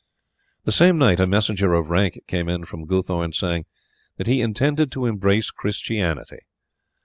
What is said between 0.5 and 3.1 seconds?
The same night a messenger of rank came in from